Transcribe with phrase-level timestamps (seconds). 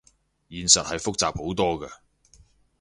[0.49, 1.93] 現實係複雜好多㗎